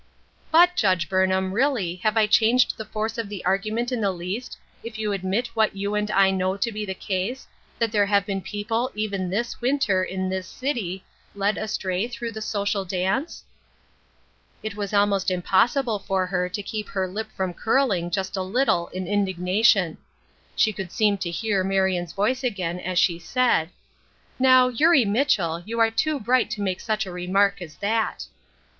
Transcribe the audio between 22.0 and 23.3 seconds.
voice again as she